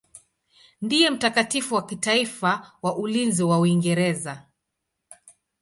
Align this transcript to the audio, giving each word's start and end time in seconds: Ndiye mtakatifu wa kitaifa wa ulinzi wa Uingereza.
Ndiye 0.81 1.09
mtakatifu 1.09 1.75
wa 1.75 1.85
kitaifa 1.85 2.71
wa 2.81 2.95
ulinzi 2.97 3.43
wa 3.43 3.59
Uingereza. 3.59 4.45